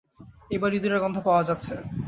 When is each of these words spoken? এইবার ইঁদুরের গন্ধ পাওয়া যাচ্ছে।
এইবার 0.51 0.71
ইঁদুরের 0.73 1.01
গন্ধ 1.03 1.17
পাওয়া 1.27 1.43
যাচ্ছে। 1.43 1.73